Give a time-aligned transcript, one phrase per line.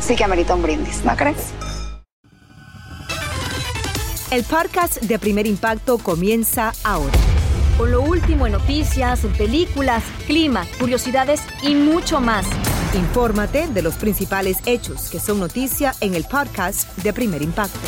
[0.00, 1.52] sí que amerita un brindis, ¿no crees?
[4.30, 7.18] El podcast de Primer Impacto comienza ahora.
[7.76, 12.46] Con lo último en noticias, en películas, clima, curiosidades y mucho más.
[12.94, 17.78] Infórmate de los principales hechos que son noticia en el podcast de Primer Impacto.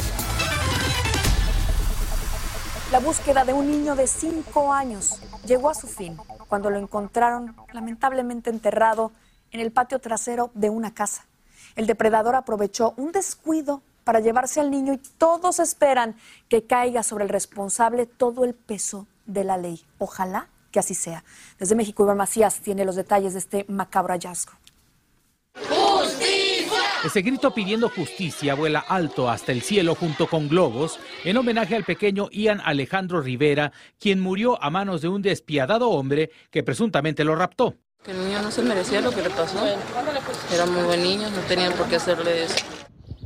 [2.91, 6.17] La búsqueda de un niño de 5 años llegó a su fin
[6.49, 9.13] cuando lo encontraron lamentablemente enterrado
[9.51, 11.27] en el patio trasero de una casa.
[11.77, 16.17] El depredador aprovechó un descuido para llevarse al niño y todos esperan
[16.49, 19.85] que caiga sobre el responsable todo el peso de la ley.
[19.99, 21.25] Ojalá que así sea.
[21.59, 24.53] Desde México, Iván Macías tiene los detalles de este macabro hallazgo.
[27.05, 31.83] Ese grito pidiendo justicia vuela alto hasta el cielo junto con globos en homenaje al
[31.83, 37.35] pequeño Ian Alejandro Rivera, quien murió a manos de un despiadado hombre que presuntamente lo
[37.35, 37.75] raptó.
[38.05, 39.65] Que el niño no se merecía lo que le pasó.
[40.53, 42.57] Era muy buen niño, no tenían por qué hacerle eso.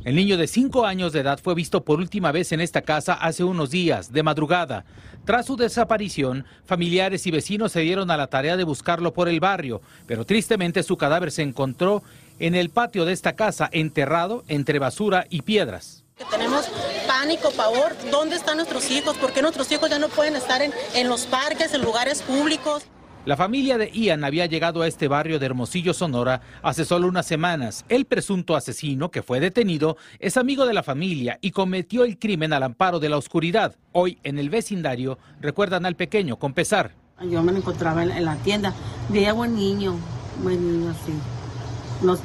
[0.05, 3.13] El niño de 5 años de edad fue visto por última vez en esta casa
[3.13, 4.85] hace unos días, de madrugada.
[5.25, 9.39] Tras su desaparición, familiares y vecinos se dieron a la tarea de buscarlo por el
[9.39, 12.03] barrio, pero tristemente su cadáver se encontró
[12.37, 16.03] en el patio de esta casa, enterrado entre basura y piedras.
[16.29, 16.69] Tenemos
[17.07, 17.95] pánico, pavor.
[18.11, 19.17] ¿Dónde están nuestros hijos?
[19.17, 22.83] ¿Por qué nuestros hijos ya no pueden estar en, en los parques, en lugares públicos?
[23.27, 27.25] La familia de Ian había llegado a este barrio de Hermosillo, Sonora, hace solo unas
[27.25, 27.83] semanas.
[27.89, 32.53] El presunto asesino, que fue detenido, es amigo de la familia y cometió el crimen
[32.53, 33.75] al amparo de la oscuridad.
[33.91, 36.93] Hoy, en el vecindario, recuerdan al pequeño con pesar.
[37.29, 38.73] Yo me lo encontraba en, la tienda.
[39.09, 39.97] Veía buen niño,
[40.41, 41.11] buen niño, sí.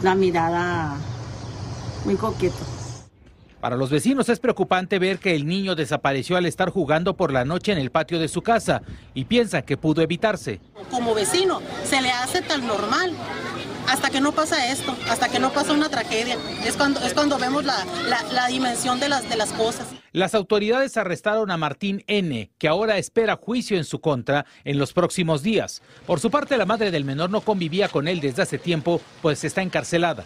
[0.04, 0.98] La mirada
[2.04, 2.81] muy coqueto.
[3.62, 7.44] Para los vecinos es preocupante ver que el niño desapareció al estar jugando por la
[7.44, 8.82] noche en el patio de su casa
[9.14, 10.58] y piensan que pudo evitarse.
[10.90, 13.12] Como vecino, se le hace tan normal
[13.88, 16.38] hasta que no pasa esto, hasta que no pasa una tragedia.
[16.66, 19.86] Es cuando, es cuando vemos la, la, la dimensión de las, de las cosas.
[20.10, 24.92] Las autoridades arrestaron a Martín N., que ahora espera juicio en su contra en los
[24.92, 25.82] próximos días.
[26.04, 29.44] Por su parte, la madre del menor no convivía con él desde hace tiempo, pues
[29.44, 30.24] está encarcelada.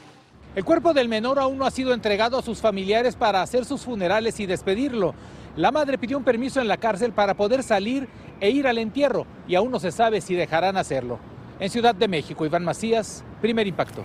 [0.56, 3.82] El cuerpo del menor aún no ha sido entregado a sus familiares para hacer sus
[3.82, 5.14] funerales y despedirlo.
[5.54, 8.08] La madre pidió un permiso en la cárcel para poder salir
[8.40, 11.18] e ir al entierro y aún no se sabe si dejarán hacerlo.
[11.60, 14.02] En Ciudad de México, Iván Macías, primer impacto.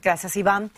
[0.00, 0.70] Gracias, Iván.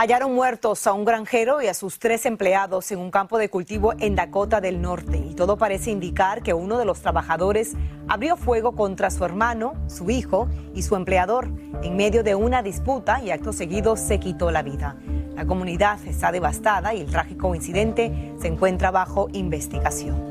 [0.00, 3.94] Hallaron muertos a un granjero y a sus tres empleados en un campo de cultivo
[3.98, 5.18] en Dakota del Norte.
[5.18, 7.72] Y todo parece indicar que uno de los trabajadores
[8.06, 11.48] abrió fuego contra su hermano, su hijo y su empleador
[11.82, 14.94] en medio de una disputa y acto seguido se quitó la vida.
[15.34, 20.27] La comunidad está devastada y el trágico incidente se encuentra bajo investigación.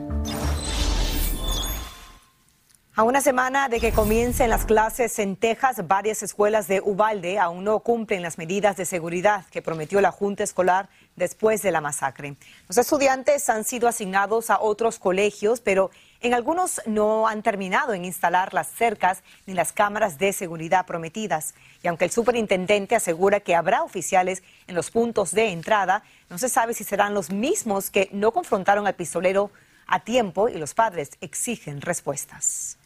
[3.00, 7.64] A una semana de que comiencen las clases en Texas, varias escuelas de Ubalde aún
[7.64, 12.38] no cumplen las medidas de seguridad que prometió la Junta Escolar después de la masacre.
[12.68, 15.92] Los estudiantes han sido asignados a otros colegios, pero
[16.22, 21.54] en algunos no han terminado en instalar las cercas ni las cámaras de seguridad prometidas.
[21.84, 26.02] Y aunque el superintendente asegura que habrá oficiales en los puntos de entrada,
[26.32, 29.52] no se sabe si serán los mismos que no confrontaron al pistolero
[29.86, 32.80] a tiempo y los padres exigen respuestas.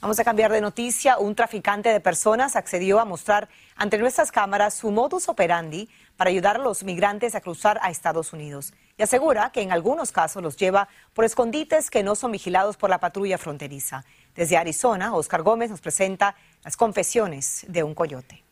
[0.00, 1.18] Vamos a cambiar de noticia.
[1.18, 6.56] Un traficante de personas accedió a mostrar ante nuestras cámaras su modus operandi para ayudar
[6.56, 8.74] a los migrantes a cruzar a Estados Unidos.
[8.98, 12.90] Y asegura que en algunos casos los lleva por escondites que no son vigilados por
[12.90, 14.04] la patrulla fronteriza.
[14.34, 18.42] Desde Arizona, Oscar Gómez nos presenta las confesiones de un coyote.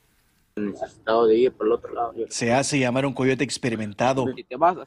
[0.57, 2.15] Necesitado de ir por el otro lado.
[2.29, 4.27] Se hace llamar un coyote experimentado.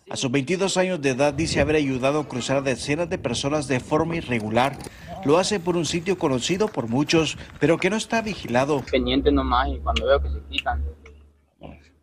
[0.10, 3.68] A sus 22 años de edad dice haber ayudado a cruzar a decenas de personas
[3.68, 4.78] de forma irregular.
[5.26, 8.82] Lo hace por un sitio conocido por muchos, pero que no está vigilado.
[8.92, 10.84] Pendiente nomás y cuando veo que se quitan,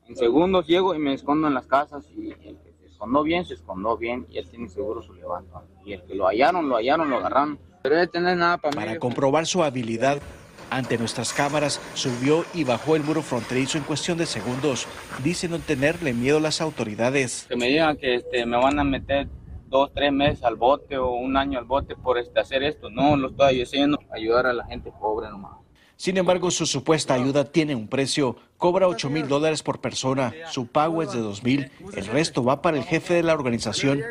[0.07, 3.45] en segundos llego y me escondo en las casas y el que se escondó bien,
[3.45, 5.63] se escondó bien y él tiene seguro su levanto.
[5.85, 7.59] Y el que lo hallaron, lo hallaron, lo agarraron.
[7.83, 10.21] Pero él tener nada para, Para comprobar su habilidad,
[10.71, 14.87] ante nuestras cámaras subió y bajó el muro fronterizo en cuestión de segundos.
[15.23, 17.47] Dice no tenerle miedo a las autoridades.
[17.49, 19.29] Que me digan que este, me van a meter
[19.69, 22.91] dos, tres meses al bote o un año al bote por este, hacer esto.
[22.91, 25.65] No, lo estoy haciendo, ayudar a la gente pobre nomás.
[25.97, 28.37] Sin embargo, su supuesta ayuda tiene un precio.
[28.57, 30.33] Cobra 8 mil dólares por persona.
[30.51, 31.71] Su pago es de 2 mil.
[31.95, 34.03] El resto va para el jefe de la organización.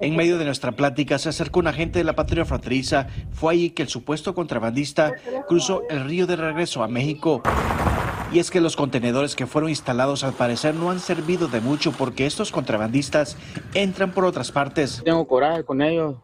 [0.00, 3.06] En medio de nuestra plática se acercó un agente de la patrulla fronteriza.
[3.30, 5.12] Fue allí que el supuesto contrabandista
[5.46, 7.42] cruzó el río de regreso a México.
[8.32, 11.92] Y es que los contenedores que fueron instalados al parecer no han servido de mucho
[11.92, 13.36] porque estos contrabandistas
[13.72, 15.00] entran por otras partes.
[15.04, 16.16] Tengo coraje con ellos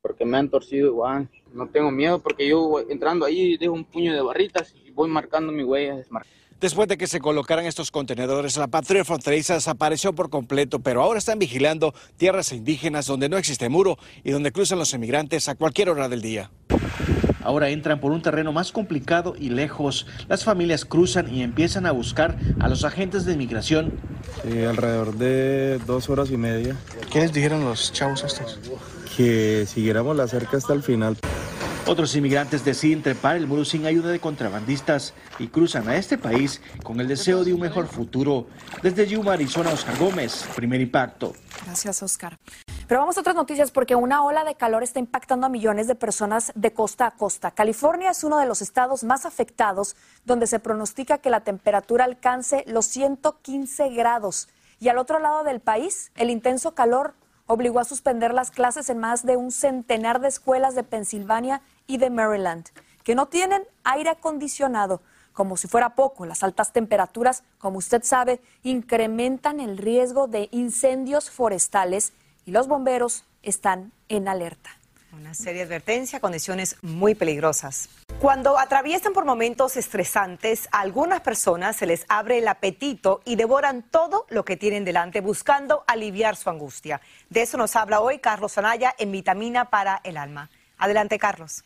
[0.00, 1.28] porque me han torcido igual.
[1.52, 5.52] No tengo miedo porque yo entrando ahí dejo un puño de barritas y voy marcando
[5.52, 6.02] mi huella.
[6.60, 11.18] Después de que se colocaran estos contenedores, la patrulla fronteriza desapareció por completo, pero ahora
[11.18, 15.90] están vigilando tierras indígenas donde no existe muro y donde cruzan los emigrantes a cualquier
[15.90, 16.50] hora del día.
[17.42, 20.06] Ahora entran por un terreno más complicado y lejos.
[20.28, 23.92] Las familias cruzan y empiezan a buscar a los agentes de inmigración.
[24.68, 26.76] alrededor de dos horas y media.
[27.12, 28.58] ¿Qué les dijeron los chavos estos?
[29.16, 31.16] Que siguiéramos la cerca hasta el final.
[31.90, 36.62] Otros inmigrantes deciden trepar el muro sin ayuda de contrabandistas y cruzan a este país
[36.84, 38.46] con el deseo de un mejor futuro.
[38.80, 41.32] Desde Yuma, Arizona, Oscar Gómez, primer impacto.
[41.64, 42.38] Gracias, Oscar.
[42.86, 45.96] Pero vamos a otras noticias porque una ola de calor está impactando a millones de
[45.96, 47.50] personas de costa a costa.
[47.50, 52.62] California es uno de los estados más afectados donde se pronostica que la temperatura alcance
[52.68, 54.48] los 115 grados.
[54.78, 57.14] Y al otro lado del país, el intenso calor
[57.50, 61.98] obligó a suspender las clases en más de un centenar de escuelas de Pensilvania y
[61.98, 62.68] de Maryland,
[63.02, 65.02] que no tienen aire acondicionado.
[65.32, 71.30] Como si fuera poco, las altas temperaturas, como usted sabe, incrementan el riesgo de incendios
[71.30, 72.12] forestales
[72.46, 74.70] y los bomberos están en alerta.
[75.12, 77.88] Una seria advertencia, condiciones muy peligrosas.
[78.20, 83.82] Cuando atraviesan por momentos estresantes, a algunas personas se les abre el apetito y devoran
[83.82, 87.00] todo lo que tienen delante buscando aliviar su angustia.
[87.28, 90.50] De eso nos habla hoy Carlos Anaya en Vitamina para el Alma.
[90.78, 91.64] Adelante, Carlos.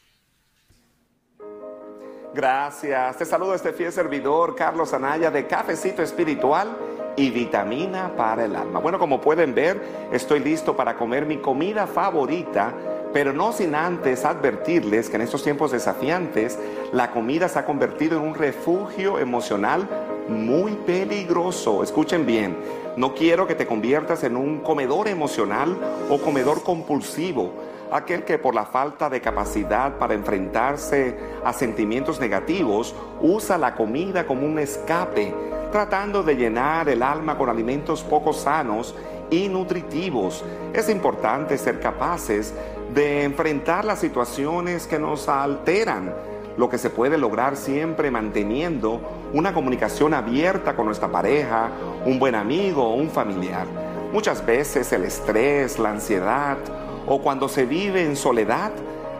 [2.34, 3.16] Gracias.
[3.16, 6.76] Te saludo este fiel servidor, Carlos Anaya, de Cafecito Espiritual
[7.16, 8.80] y Vitamina para el Alma.
[8.80, 12.74] Bueno, como pueden ver, estoy listo para comer mi comida favorita
[13.14, 16.58] pero no sin antes advertirles que en estos tiempos desafiantes
[16.92, 19.88] la comida se ha convertido en un refugio emocional
[20.28, 21.84] muy peligroso.
[21.84, 22.56] Escuchen bien,
[22.96, 25.78] no quiero que te conviertas en un comedor emocional
[26.10, 27.52] o comedor compulsivo,
[27.94, 34.26] aquel que por la falta de capacidad para enfrentarse a sentimientos negativos usa la comida
[34.26, 35.32] como un escape,
[35.70, 38.96] tratando de llenar el alma con alimentos poco sanos
[39.30, 40.44] y nutritivos.
[40.72, 42.52] Es importante ser capaces
[42.92, 46.12] de enfrentar las situaciones que nos alteran,
[46.56, 49.00] lo que se puede lograr siempre manteniendo
[49.32, 51.70] una comunicación abierta con nuestra pareja,
[52.04, 53.68] un buen amigo o un familiar.
[54.12, 56.56] Muchas veces el estrés, la ansiedad
[57.06, 58.72] o cuando se vive en soledad,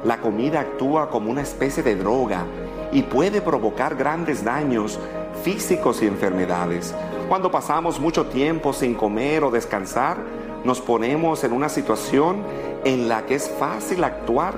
[0.05, 2.45] la comida actúa como una especie de droga
[2.93, 4.99] y puede provocar grandes daños
[5.43, 6.95] físicos y enfermedades.
[7.29, 10.19] Cuando pasamos mucho tiempo sin comer o descansar,
[10.63, 12.43] nos ponemos en una situación
[12.85, 14.55] en la que es fácil actuar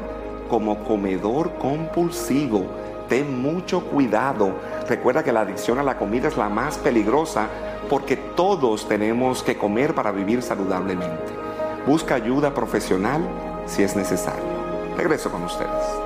[0.48, 2.66] como comedor compulsivo.
[3.08, 4.52] Ten mucho cuidado.
[4.88, 7.48] Recuerda que la adicción a la comida es la más peligrosa
[7.88, 11.45] porque todos tenemos que comer para vivir saludablemente.
[11.86, 13.22] Busca ayuda profesional
[13.66, 14.42] si es necesario.
[14.96, 16.05] Regreso con ustedes.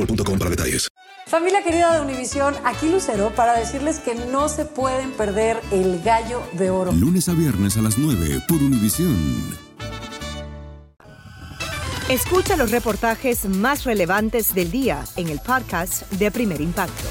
[0.00, 0.88] boostmobile.com para detalles.
[1.26, 6.42] Familia querida de Univisión, aquí Lucero para decirles que no se pueden perder el gallo
[6.52, 6.92] de oro.
[6.92, 9.16] Lunes a viernes a las 9 por Univisión.
[12.08, 17.08] Escucha los reportajes más relevantes del día en el podcast de Primer Impacto.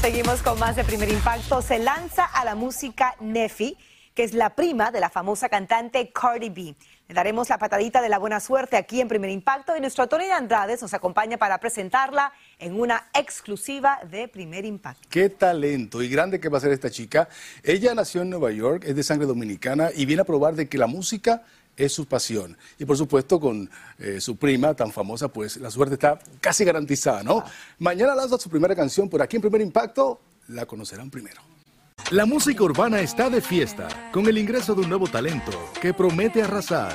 [0.00, 1.60] Seguimos con más de Primer Impacto.
[1.60, 3.76] Se lanza a la música Nefi,
[4.14, 6.76] que es la prima de la famosa cantante Cardi B.
[7.14, 10.32] Daremos la patadita de la buena suerte aquí en Primer Impacto y nuestro Tony de
[10.32, 15.08] Andrades nos acompaña para presentarla en una exclusiva de Primer Impacto.
[15.10, 17.28] Qué talento y grande que va a ser esta chica.
[17.64, 20.78] Ella nació en Nueva York, es de sangre dominicana y viene a probar de que
[20.78, 21.42] la música
[21.76, 22.56] es su pasión.
[22.78, 27.24] Y por supuesto con eh, su prima tan famosa, pues la suerte está casi garantizada,
[27.24, 27.42] ¿no?
[27.80, 31.40] Mañana lanza su primera canción por aquí en Primer Impacto, la conocerán primero.
[32.10, 36.42] La música urbana está de fiesta con el ingreso de un nuevo talento que promete
[36.42, 36.92] arrasar.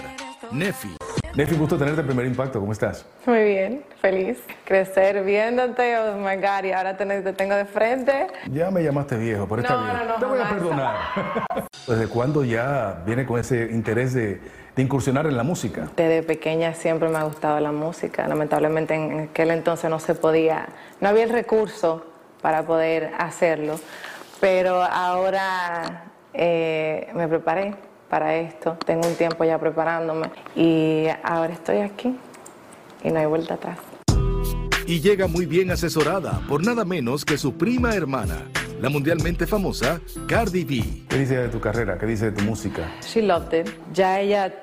[0.52, 0.96] Nefi.
[1.36, 3.06] Nefi, gusto tenerte en Primer Impacto, ¿cómo estás?
[3.26, 4.38] Muy bien, feliz.
[4.66, 8.28] Crecer viéndote, oh my God, y ahora te, te tengo de frente.
[8.52, 9.98] Ya me llamaste viejo, pero está No, bien.
[9.98, 10.96] no, no, Te voy a perdonar.
[11.88, 14.42] ¿Desde cuándo ya viene con ese interés de,
[14.76, 15.88] de incursionar en la música?
[15.96, 18.28] Desde pequeña siempre me ha gustado la música.
[18.28, 20.68] Lamentablemente en aquel entonces no se podía,
[21.02, 22.06] no había el recurso
[22.42, 23.80] para poder hacerlo.
[24.40, 27.76] Pero ahora eh, me preparé
[28.10, 28.78] para esto.
[28.86, 32.16] Tengo un tiempo ya preparándome y ahora estoy aquí
[33.04, 33.78] y no hay vuelta atrás.
[34.88, 38.44] Y llega muy bien asesorada por nada menos que su prima hermana,
[38.80, 41.06] la mundialmente famosa Cardi B.
[41.10, 41.98] ¿Qué dice de tu carrera?
[41.98, 42.92] ¿Qué dice de tu música?
[43.02, 43.68] She loved it.
[43.94, 44.54] Ya ella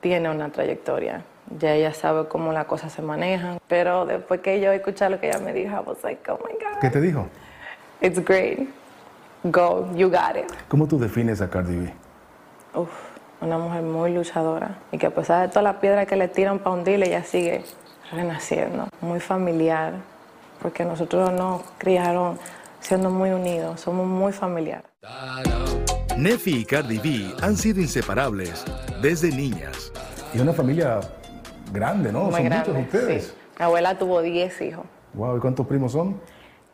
[0.00, 1.24] tiene una trayectoria.
[1.58, 3.60] Ya ella sabe cómo las cosas se manejan.
[3.66, 6.52] Pero después que yo escuché lo que ella me dijo, I was like, oh my
[6.52, 6.80] God.
[6.80, 7.26] ¿Qué te dijo?
[8.02, 8.68] It's great.
[9.44, 10.50] Go, you got it.
[10.68, 11.92] ¿Cómo tú defines a Cardi B?
[12.74, 12.90] Uf,
[13.40, 16.58] una mujer muy luchadora y que a pesar de toda la piedra que le tiran
[16.60, 17.64] para hundirle, ella sigue
[18.12, 18.86] renaciendo.
[19.00, 19.94] Muy familiar,
[20.62, 22.38] porque nosotros nos criaron
[22.80, 24.84] siendo muy unidos, somos muy familiares.
[26.16, 28.64] Nefi y Cardi B han sido inseparables
[29.00, 29.92] desde niñas.
[30.34, 31.00] Y una familia
[31.72, 32.24] grande, ¿no?
[32.24, 32.72] muy Son grande.
[32.72, 33.24] muchos ustedes.
[33.26, 33.32] sí.
[33.58, 34.84] Mi abuela tuvo 10 hijos.
[35.14, 36.20] Wow, ¿y cuántos primos son?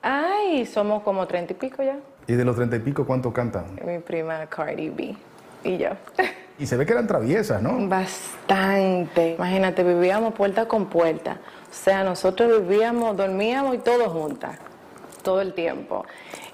[0.02, 1.96] Ay, somos como 30 y pico ya.
[2.28, 3.64] Y de los treinta y pico, ¿cuántos cantan?
[3.82, 5.16] Mi prima Cardi B
[5.64, 5.88] y yo.
[6.58, 7.88] Y se ve que eran traviesas, ¿no?
[7.88, 9.36] Bastante.
[9.36, 11.38] Imagínate, vivíamos puerta con puerta.
[11.70, 14.58] O sea, nosotros vivíamos, dormíamos y todos juntas,
[15.22, 16.04] todo el tiempo.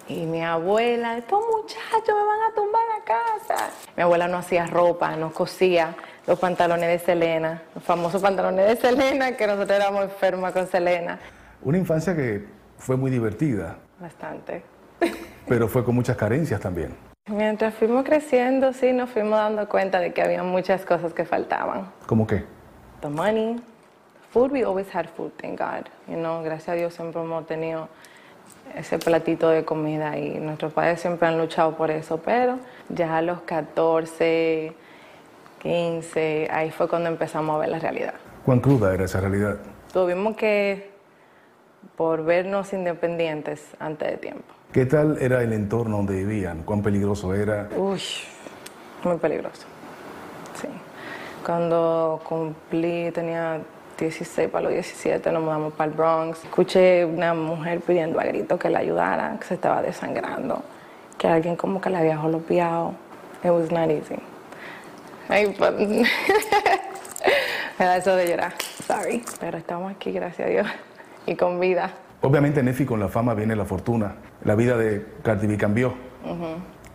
[0.07, 3.71] Y mi abuela, estos muchachos me van a tumbar la casa.
[3.97, 5.97] Mi abuela no hacía ropa, nos cosía
[6.29, 11.19] los pantalones de Selena, los famosos pantalones de Selena, que nosotros éramos enfermas con Selena.
[11.63, 12.45] Una infancia que
[12.79, 14.74] fue muy divertida, Bastante.
[15.49, 16.95] Pero fue con muchas carencias también.
[17.27, 21.91] Mientras fuimos creciendo, sí, nos fuimos dando cuenta de que había muchas cosas que faltaban.
[22.07, 22.45] ¿Cómo qué?
[23.05, 23.61] the money.
[24.31, 25.91] Food, we always had food, thank God.
[26.09, 27.89] You know, gracias a Dios siempre hemos tenido
[28.75, 32.59] ese platito de comida y nuestros padres siempre han luchado por eso, pero
[32.89, 34.73] ya a los 14,
[35.61, 38.15] 15, ahí fue cuando empezamos a ver la realidad.
[38.45, 39.59] ¿Cuán cruda era esa realidad?
[39.93, 40.91] Tuvimos que,
[41.95, 44.54] por vernos independientes antes de tiempo.
[44.75, 46.65] ¿Qué tal era el entorno donde vivían?
[46.65, 47.69] ¿Cuán peligroso era?
[47.77, 48.03] Uy,
[49.05, 49.63] muy peligroso.
[50.61, 50.67] Sí.
[51.47, 53.61] Cuando cumplí, tenía
[53.97, 56.43] 16 para los 17, nos mudamos para el Bronx.
[56.43, 60.61] Escuché una mujer pidiendo a grito que la ayudara, que se estaba desangrando,
[61.19, 62.95] que alguien como que la había golpeado.
[63.45, 64.17] It was not easy.
[65.29, 65.73] Ay, pues,
[67.79, 68.55] me da eso de llorar,
[68.89, 69.23] sorry.
[69.39, 70.67] Pero estamos aquí, gracias a Dios,
[71.27, 71.93] y con vida.
[72.25, 74.15] Obviamente, Nefi, con la fama viene la fortuna.
[74.45, 75.93] La vida de Cardi B cambió.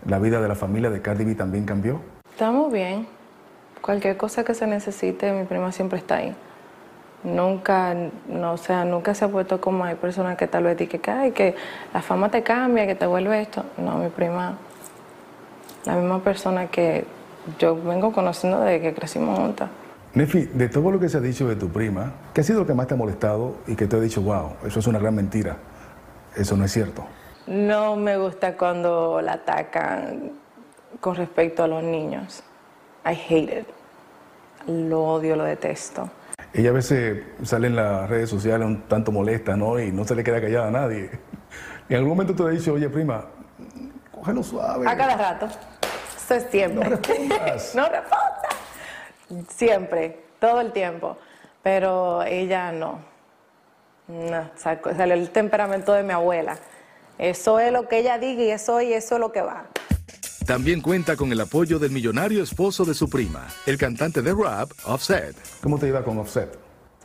[0.07, 2.01] La vida de la familia de Cardi B también cambió.
[2.31, 3.05] Estamos bien.
[3.79, 6.35] Cualquier cosa que se necesite, mi prima siempre está ahí.
[7.23, 7.95] Nunca,
[8.27, 11.11] no, o sea, nunca se ha puesto como hay personas que tal vez digan que,
[11.11, 11.55] ay, que
[11.93, 13.63] la fama te cambia, que te vuelve esto.
[13.77, 14.57] No, mi prima,
[15.85, 17.05] la misma persona que
[17.59, 19.69] yo vengo conociendo desde que crecimos juntas.
[20.13, 22.67] Nefi, de todo lo que se ha dicho de tu prima, ¿qué ha sido lo
[22.67, 25.13] que más te ha molestado y que te ha dicho, wow, eso es una gran
[25.13, 25.57] mentira?
[26.35, 27.05] Eso no es cierto.
[27.45, 30.31] No me gusta cuando la atacan
[30.99, 32.43] con respecto a los niños.
[33.05, 33.67] I hate it.
[34.67, 36.09] Lo odio, lo detesto.
[36.53, 39.79] Ella a veces sale en las redes sociales un tanto molesta, ¿no?
[39.79, 41.11] Y no se le queda callada a nadie.
[41.87, 43.25] En algún momento te ha dicho, oye, prima,
[44.11, 44.87] cógelo suave.
[44.87, 45.47] A cada rato.
[46.17, 46.89] Eso es siempre.
[46.89, 47.75] No respondas.
[47.75, 48.38] no responda.
[49.49, 51.17] Siempre, todo el tiempo.
[51.63, 52.99] Pero ella no.
[54.07, 56.57] No, sacó- salió el temperamento de mi abuela.
[57.17, 59.65] Eso es lo que ella diga y eso y eso es lo que va.
[60.47, 64.71] También cuenta con el apoyo del millonario esposo de su prima, el cantante de rap,
[64.85, 65.35] Offset.
[65.61, 66.57] ¿Cómo te iba con Offset?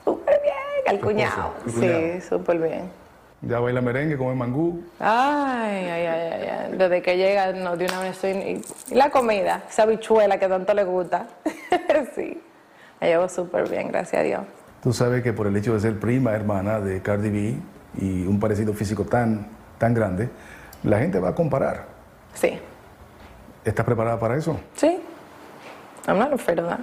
[0.02, 0.54] Súper bien,
[0.86, 1.52] el cuñado.
[1.66, 2.00] el cuñado.
[2.00, 3.03] Sí, súper bien.
[3.46, 4.82] Ya baila merengue, come mangú.
[4.98, 6.76] Ay, ay, ay, ay.
[6.78, 8.30] Desde que llega, no, de una vez estoy...
[8.30, 11.26] Y, y la comida, esa bichuela que tanto le gusta.
[12.14, 12.40] sí,
[13.00, 14.40] la llevo súper bien, gracias a Dios.
[14.82, 17.54] Tú sabes que por el hecho de ser prima hermana de Cardi B
[18.00, 19.46] y un parecido físico tan,
[19.78, 20.28] tan grande,
[20.82, 21.84] la gente va a comparar.
[22.34, 22.58] Sí,
[23.64, 24.58] ¿Estás preparada para eso?
[24.74, 25.00] sí.
[26.06, 26.80] I'm not afraid of that.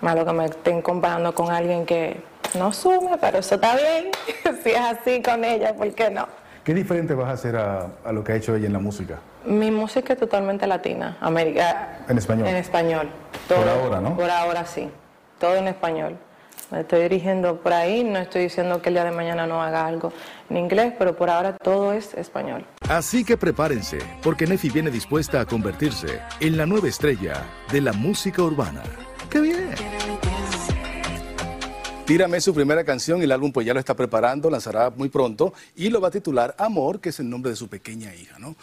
[0.00, 2.20] Malo que me estén comparando con alguien que
[2.58, 4.10] no sume, pero eso está bien.
[4.62, 6.26] si es así con ella, ¿por qué no?
[6.64, 9.18] ¿Qué diferente vas a hacer a, a lo que ha hecho ella en la música?
[9.44, 12.48] Mi música es totalmente latina, América, En español.
[12.48, 13.10] en español.
[13.48, 14.16] Por ahora, ¿no?
[14.16, 14.88] Por ahora sí,
[15.38, 16.16] todo en español.
[16.70, 19.86] Me estoy dirigiendo por ahí, no estoy diciendo que el día de mañana no haga
[19.86, 20.12] algo
[20.48, 22.64] en inglés, pero por ahora todo es español.
[22.88, 27.92] Así que prepárense, porque Nefi viene dispuesta a convertirse en la nueva estrella de la
[27.92, 28.82] música urbana.
[29.28, 29.74] ¡Qué bien!
[32.06, 35.54] Tírame su primera canción y el álbum pues ya lo está preparando, lanzará muy pronto
[35.74, 38.56] y lo va a titular Amor, que es el nombre de su pequeña hija, ¿no?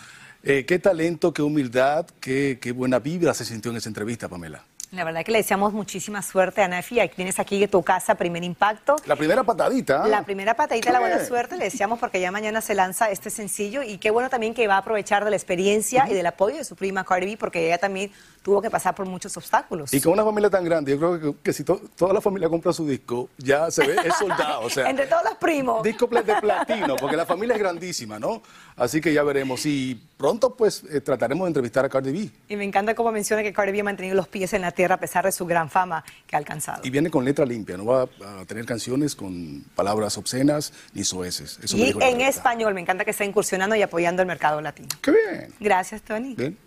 [0.44, 4.64] Eh, qué talento, qué humildad, qué, qué buena vibra se sintió en esa entrevista, Pamela.
[4.94, 6.66] La verdad que le deseamos muchísima suerte a.
[6.78, 8.98] Aquí tienes aquí de tu casa, primer impacto.
[9.06, 10.06] La primera patadita.
[10.06, 13.30] La primera patadita de la buena suerte le deseamos porque ya mañana se lanza este
[13.30, 16.58] sencillo y qué bueno también que va a aprovechar de la experiencia y del apoyo
[16.58, 18.12] de su prima Cardi B porque ella también
[18.44, 19.94] tuvo que pasar por muchos obstáculos.
[19.94, 22.50] Y con una familia tan grande, yo creo que, que si to- toda la familia
[22.50, 24.62] compra su disco, ya se ve, es soldado.
[24.62, 25.84] O sea, Entre todos los primos.
[25.84, 28.42] disco de platino, porque la familia es grandísima, ¿no?
[28.76, 29.64] Así que ya veremos.
[29.68, 32.30] Y pronto, pues, eh, trataremos de entrevistar a Cardi B.
[32.50, 34.81] Y me encanta cómo menciona que Cardi B ha mantenido los pies en la tierra
[34.90, 36.82] a pesar de su gran fama que ha alcanzado.
[36.84, 41.60] Y viene con letra limpia, no va a tener canciones con palabras obscenas ni soeces.
[41.62, 44.90] Eso Y en español, me encanta que está incursionando y apoyando el mercado latino.
[45.02, 45.54] ¡Qué bien!
[45.60, 46.36] Gracias, Tony.
[46.36, 46.58] Bien.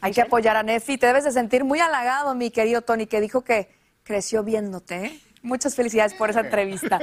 [0.00, 0.98] Hay que apoyar a Nefi.
[0.98, 3.68] Te debes de sentir muy halagado, mi querido Tony, que dijo que
[4.02, 5.04] creció viéndote.
[5.04, 5.20] ¿eh?
[5.42, 6.98] Muchas felicidades por esa entrevista.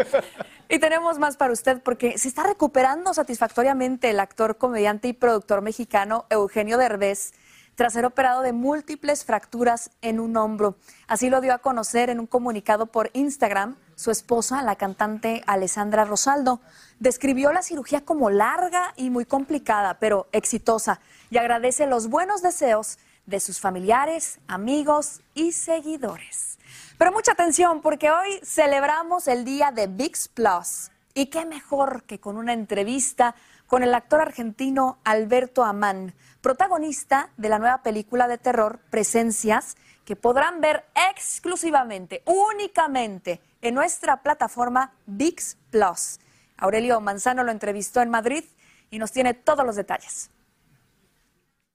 [0.68, 5.62] Y tenemos más para usted porque se está recuperando satisfactoriamente el actor, comediante y productor
[5.62, 7.32] mexicano Eugenio Derbez
[7.80, 10.76] tras ser operado de múltiples fracturas en un hombro.
[11.08, 16.04] Así lo dio a conocer en un comunicado por Instagram su esposa, la cantante Alessandra
[16.04, 16.60] Rosaldo.
[17.00, 23.00] Describió la cirugía como larga y muy complicada, pero exitosa, y agradece los buenos deseos
[23.26, 26.60] de sus familiares, amigos y seguidores.
[26.98, 30.92] Pero mucha atención porque hoy celebramos el día de VIX Plus.
[31.14, 33.36] Y qué mejor que con una entrevista
[33.68, 39.76] con el actor argentino Alberto Amán, protagonista de la nueva película de terror Presencias,
[40.06, 46.20] que podrán ver exclusivamente, únicamente en nuestra plataforma VIX Plus.
[46.58, 48.44] Aurelio Manzano lo entrevistó en Madrid
[48.90, 50.32] y nos tiene todos los detalles.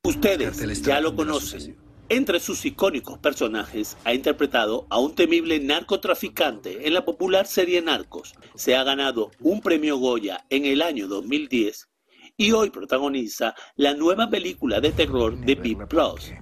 [0.03, 1.77] Ustedes ya lo conocen.
[2.11, 8.35] Entre sus icónicos personajes ha interpretado a un temible narcotraficante en la popular serie Narcos.
[8.55, 11.89] Se ha ganado un premio Goya en el año 2010
[12.37, 16.33] y hoy protagoniza la nueva película de terror de Big Plus.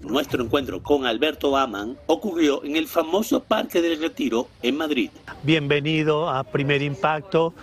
[0.00, 5.10] Nuestro encuentro con Alberto Aman ocurrió en el famoso Parque del Retiro en Madrid.
[5.44, 7.54] Bienvenido a Primer Impacto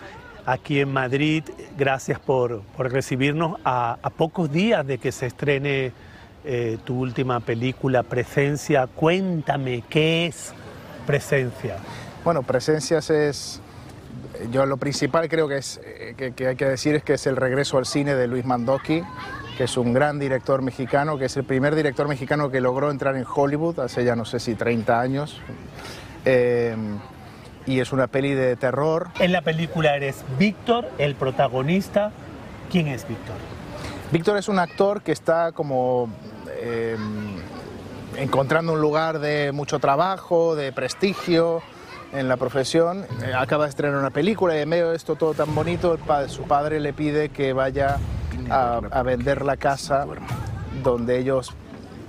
[0.46, 1.42] aquí en Madrid.
[1.76, 5.92] Gracias por, por recibirnos a, a pocos días de que se estrene
[6.44, 8.86] eh, tu última película, Presencia.
[8.86, 10.54] Cuéntame, ¿qué es
[11.06, 11.76] Presencia?
[12.24, 13.60] Bueno, Presencias es,
[14.50, 17.26] yo lo principal creo que, es, eh, que, que hay que decir es que es
[17.26, 19.02] el regreso al cine de Luis Mandoki,
[19.56, 23.16] que es un gran director mexicano, que es el primer director mexicano que logró entrar
[23.16, 25.40] en Hollywood hace ya no sé si 30 años.
[26.24, 26.76] Eh,
[27.66, 29.08] y es una peli de terror.
[29.18, 32.12] En la película eres Víctor, el protagonista.
[32.70, 33.36] ¿Quién es Víctor?
[34.12, 36.08] Víctor es un actor que está como
[36.48, 36.96] eh,
[38.16, 41.62] encontrando un lugar de mucho trabajo, de prestigio
[42.18, 43.04] en la profesión.
[43.24, 45.98] Eh, acaba de estrenar una película y en medio de esto todo tan bonito, el
[45.98, 47.98] pa- su padre le pide que vaya
[48.50, 50.06] a, a vender la casa
[50.82, 51.52] donde ellos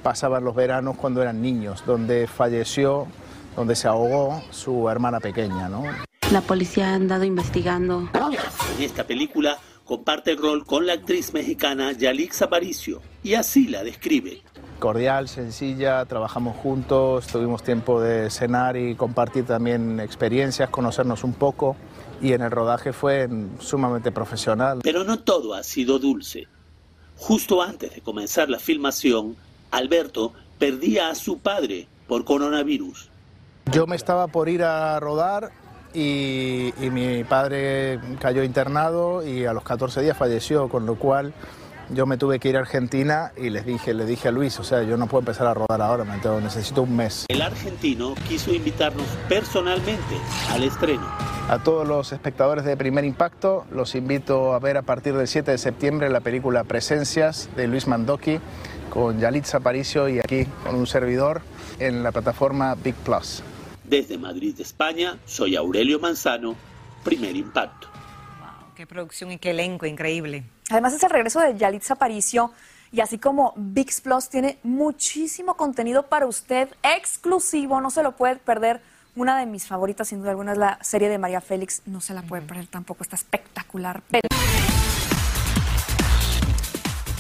[0.04, 3.08] pasaban los veranos cuando eran niños, donde falleció,
[3.56, 5.84] donde se ahogó su hermana pequeña, ¿no?
[6.32, 8.10] La policía ha andado investigando.
[8.78, 13.84] En esta película comparte el rol con la actriz mexicana Yalix Aparicio y así la
[13.84, 14.42] describe.
[14.78, 21.76] Cordial, sencilla, trabajamos juntos, tuvimos tiempo de cenar y compartir también experiencias, conocernos un poco
[22.22, 24.80] y en el rodaje fue sumamente profesional.
[24.84, 26.48] Pero no todo ha sido dulce.
[27.18, 29.36] Justo antes de comenzar la filmación,
[29.72, 33.10] Alberto perdía a su padre por coronavirus.
[33.72, 35.52] Yo me estaba por ir a rodar
[35.94, 41.34] y, y mi padre cayó internado y a los 14 días falleció, con lo cual
[41.90, 44.64] yo me tuve que ir a Argentina y les dije, le dije a Luis, o
[44.64, 47.26] sea, yo no puedo empezar a rodar ahora, me tengo- necesito un mes.
[47.30, 50.16] El argentino quiso invitarnos personalmente
[50.52, 51.06] al estreno.
[51.50, 55.52] A todos los espectadores de Primer Impacto los invito a ver a partir del 7
[55.52, 58.40] de septiembre la película Presencias de Luis Mandoki
[58.90, 61.42] con Yalitza Aparicio y aquí con un servidor
[61.80, 63.44] en la plataforma Big Plus.
[63.86, 66.56] Desde Madrid, España, soy Aurelio Manzano,
[67.06, 67.88] Primer Impacto.
[68.76, 70.44] Qué producción y qué elenco increíble.
[70.70, 72.52] Además es el regreso de Yalitza Aparicio
[72.92, 78.36] y así como VIX Plus tiene muchísimo contenido para usted exclusivo, no se lo puede
[78.36, 78.82] perder.
[79.16, 81.82] Una de mis favoritas, sin duda alguna, es la serie de María Félix.
[81.86, 84.04] No se la puede perder tampoco, está espectacular.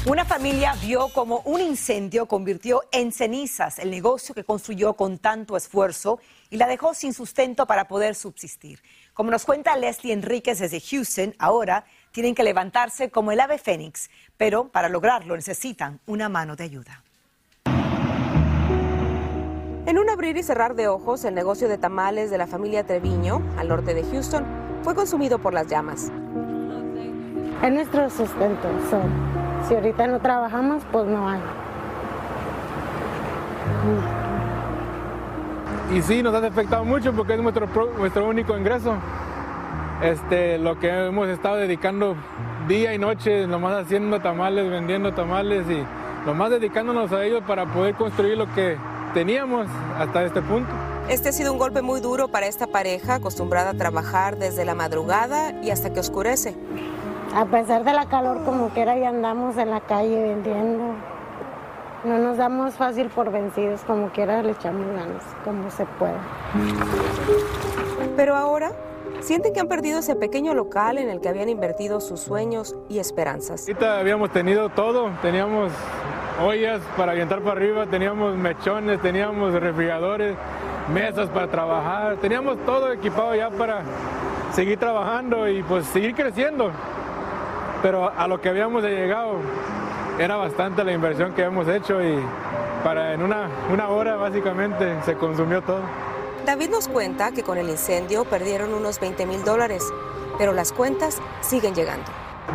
[0.05, 5.57] Una familia vio como un incendio convirtió en cenizas el negocio que construyó con tanto
[5.57, 8.81] esfuerzo y la dejó sin sustento para poder subsistir.
[9.13, 11.85] Como nos cuenta Leslie Enríquez desde Houston, ahora
[12.17, 17.03] tienen que levantarse como el ave fénix, pero para lograrlo necesitan una mano de ayuda.
[19.85, 23.43] En un abrir y cerrar de ojos, el negocio de tamales de la familia Treviño,
[23.59, 24.43] al norte de Houston,
[24.81, 26.11] fue consumido por las llamas.
[27.61, 28.67] Es nuestro sustento.
[28.89, 28.99] so,
[29.67, 31.41] si ahorita no trabajamos, pues no hay.
[35.93, 38.95] Y sí, nos ha afectado mucho porque es nuestro, nuestro único ingreso.
[40.01, 42.15] Este, lo que hemos estado dedicando
[42.67, 45.83] día y noche, nomás haciendo tamales, vendiendo tamales y
[46.25, 48.77] nomás dedicándonos a ellos para poder construir lo que
[49.15, 49.65] teníamos
[49.97, 50.69] hasta este punto.
[51.09, 54.75] Este ha sido un golpe muy duro para esta pareja, acostumbrada a trabajar desde la
[54.75, 56.55] madrugada y hasta que oscurece.
[57.33, 60.93] A pesar de la calor, como quiera, ya andamos en la calle vendiendo.
[62.03, 66.19] No nos damos fácil por vencidos, como quiera le echamos ganas, como se pueda.
[68.15, 68.71] Pero ahora
[69.21, 72.99] sienten que han perdido ese pequeño local en el que habían invertido sus sueños y
[72.99, 73.65] esperanzas.
[73.81, 75.71] Habíamos tenido todo, teníamos
[76.43, 80.35] ollas para aventar para arriba, teníamos mechones, teníamos refrigeradores,
[80.93, 83.81] mesas para trabajar, teníamos todo equipado ya para
[84.53, 86.71] seguir trabajando y pues seguir creciendo.
[87.81, 89.35] Pero a lo que habíamos llegado
[90.19, 92.19] era bastante la inversión que hemos hecho y
[92.83, 95.81] para en una, una hora básicamente se consumió todo.
[96.47, 99.83] David nos cuenta que con el incendio perdieron unos 20 mil dólares,
[100.37, 102.09] pero las cuentas siguen llegando.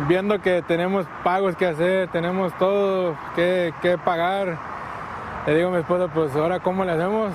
[0.07, 4.57] Viendo que tenemos pagos que hacer, tenemos todo que, que pagar,
[5.45, 7.33] le digo a mi esposa, pues ahora cómo le hacemos.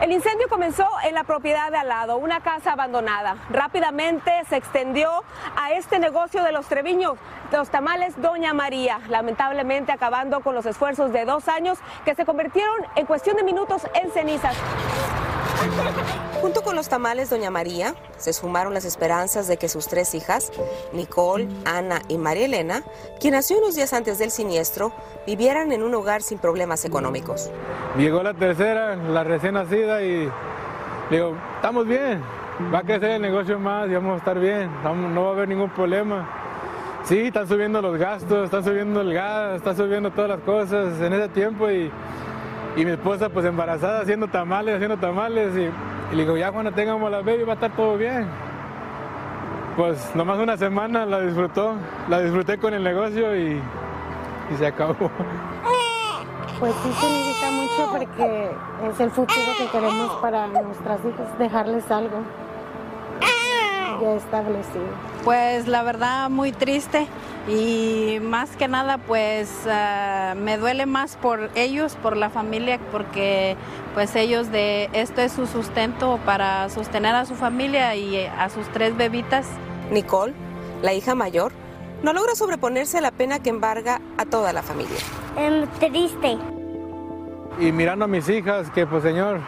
[0.00, 3.34] El incendio comenzó en la propiedad de al lado, una casa abandonada.
[3.50, 5.24] Rápidamente se extendió
[5.56, 7.18] a este negocio de los Treviños,
[7.50, 12.86] los tamales Doña María, lamentablemente acabando con los esfuerzos de dos años que se convirtieron
[12.94, 14.54] en cuestión de minutos en cenizas.
[16.40, 20.52] Junto con los tamales Doña María, se sumaron las esperanzas de que sus tres hijas,
[20.92, 22.82] Nicole, Ana y María Elena,
[23.20, 24.92] quien nació unos días antes del siniestro,
[25.26, 27.50] vivieran en un hogar sin problemas económicos.
[27.96, 30.30] Llegó la tercera, la recién nacida y
[31.10, 32.22] digo, estamos bien,
[32.72, 35.48] va a crecer el negocio más y vamos a estar bien, no va a haber
[35.48, 36.28] ningún problema.
[37.04, 41.12] Sí, están subiendo los gastos, están subiendo el gas, están subiendo todas las cosas en
[41.12, 41.90] ese tiempo y,
[42.76, 47.10] y mi esposa pues embarazada haciendo tamales, haciendo tamales y, le digo, ya cuando tengamos
[47.10, 48.26] la baby va a estar todo bien.
[49.76, 51.74] Pues nomás una semana la disfrutó,
[52.08, 53.60] la disfruté con el negocio y,
[54.52, 55.10] y se acabó.
[56.58, 58.50] Pues sí significa mucho porque
[58.90, 62.18] es el futuro que queremos para nuestras hijas, dejarles algo
[64.00, 64.84] ya establecido.
[65.24, 67.06] Pues la verdad muy triste
[67.48, 73.56] y más que nada pues ah, me duele más por ellos, por la familia, porque
[73.94, 78.48] pues ellos de esto es su sustento para sostener a su familia y eh, a
[78.50, 79.46] sus tres bebitas.
[79.90, 80.34] Nicole,
[80.82, 81.52] la hija mayor,
[82.02, 84.98] no logra sobreponerse a la pena que embarga a toda la familia.
[85.80, 86.38] triste.
[87.58, 89.40] y mirando a mis hijas, que pues Señor,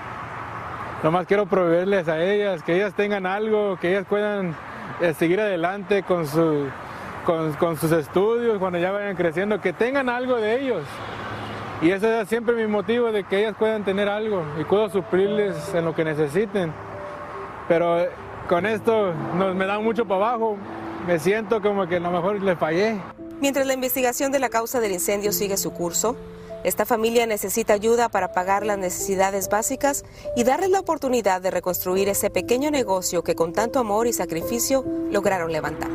[1.02, 4.54] nomás quiero proveerles a ellas, que ellas tengan algo, que ellas puedan
[5.00, 6.66] eh, seguir adelante con, su,
[7.24, 10.84] con, con sus estudios, cuando ya vayan creciendo, que tengan algo de ellos.
[11.82, 15.74] Y ese es siempre mi motivo de que ellas puedan tener algo y puedo suplirles
[15.74, 16.72] en lo que necesiten.
[17.68, 18.10] Pero eh,
[18.48, 20.58] con esto nos, me da mucho para abajo,
[21.06, 22.96] me siento como que a lo mejor les fallé.
[23.40, 26.16] Mientras la investigación de la causa del incendio sigue su curso,
[26.62, 30.04] esta familia necesita ayuda para pagar las necesidades básicas
[30.36, 34.84] y darles la oportunidad de reconstruir ese pequeño negocio que con tanto amor y sacrificio
[35.10, 35.90] lograron levantar.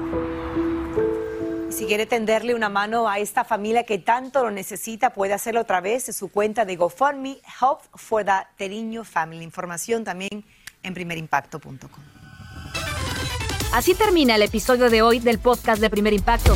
[1.69, 5.59] Y Si quiere tenderle una mano a esta familia que tanto lo necesita, puede hacerlo
[5.59, 9.43] a través de su cuenta de GoFundMe, Help for the Teriño Family.
[9.43, 10.45] Información también
[10.81, 12.03] en primerimpacto.com.
[13.73, 16.55] Así termina el episodio de hoy del podcast de Primer Impacto.